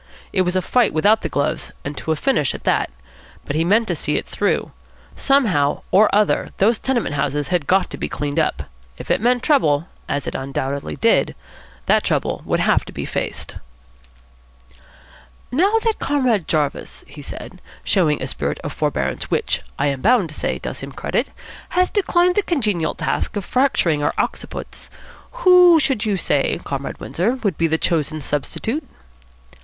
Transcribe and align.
It 0.33 0.41
was 0.41 0.55
a 0.55 0.63
fight 0.63 0.93
without 0.93 1.21
the 1.21 1.29
gloves, 1.29 1.71
and 1.85 1.95
to 1.95 2.11
a 2.11 2.15
finish 2.15 2.55
at 2.55 2.63
that. 2.63 2.89
But 3.45 3.55
he 3.55 3.63
meant 3.63 3.87
to 3.87 3.95
see 3.95 4.15
it 4.15 4.25
through. 4.25 4.71
Somehow 5.15 5.83
or 5.91 6.09
other 6.11 6.49
those 6.57 6.79
tenement 6.79 7.13
houses 7.13 7.49
had 7.49 7.67
got 7.67 7.91
to 7.91 7.97
be 7.99 8.09
cleaned 8.09 8.39
up. 8.39 8.63
If 8.97 9.11
it 9.11 9.21
meant 9.21 9.43
trouble, 9.43 9.85
as 10.09 10.25
it 10.25 10.33
undoubtedly 10.33 10.95
did, 10.95 11.35
that 11.85 12.03
trouble 12.03 12.41
would 12.45 12.59
have 12.61 12.83
to 12.85 12.91
be 12.91 13.05
faced. 13.05 13.57
"Now 15.51 15.77
that 15.83 15.99
Comrade 15.99 16.47
Jarvis," 16.47 17.03
he 17.07 17.21
said, 17.21 17.61
"showing 17.83 18.23
a 18.23 18.25
spirit 18.27 18.57
of 18.63 18.73
forbearance 18.73 19.29
which, 19.29 19.61
I 19.77 19.85
am 19.85 20.01
bound 20.01 20.29
to 20.29 20.35
say, 20.35 20.57
does 20.57 20.79
him 20.79 20.93
credit, 20.93 21.29
has 21.69 21.91
declined 21.91 22.33
the 22.33 22.41
congenial 22.41 22.95
task 22.95 23.35
of 23.35 23.45
fracturing 23.45 24.01
our 24.01 24.13
occiputs, 24.17 24.89
who 25.43 25.79
should 25.79 26.05
you 26.05 26.17
say, 26.17 26.59
Comrade 26.63 26.99
Windsor, 26.99 27.33
would 27.43 27.55
be 27.55 27.67
the 27.67 27.77
chosen 27.77 28.19
substitute?" 28.19 28.83